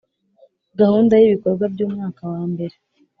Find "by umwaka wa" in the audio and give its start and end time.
1.73-2.41